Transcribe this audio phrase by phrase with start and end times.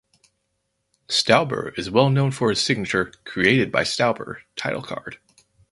[1.09, 5.19] Stauber is well known for his signature "created by Jack Stauber" title card.